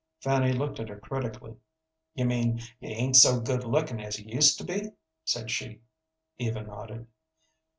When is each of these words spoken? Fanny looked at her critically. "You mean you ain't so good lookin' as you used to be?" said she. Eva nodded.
Fanny 0.19 0.51
looked 0.51 0.79
at 0.79 0.89
her 0.89 0.99
critically. 0.99 1.57
"You 2.15 2.25
mean 2.25 2.57
you 2.79 2.89
ain't 2.89 3.15
so 3.17 3.39
good 3.39 3.63
lookin' 3.63 3.99
as 3.99 4.19
you 4.19 4.33
used 4.33 4.57
to 4.57 4.63
be?" 4.63 4.93
said 5.25 5.51
she. 5.51 5.81
Eva 6.39 6.63
nodded. 6.63 7.05